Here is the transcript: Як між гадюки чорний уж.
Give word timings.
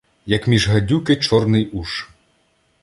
Як 0.25 0.47
між 0.47 0.69
гадюки 0.69 1.15
чорний 1.15 1.69
уж. 1.69 2.09